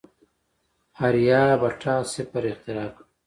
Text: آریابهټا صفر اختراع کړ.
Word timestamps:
آریابهټا 1.05 1.95
صفر 2.13 2.43
اختراع 2.51 2.89
کړ. 2.95 3.03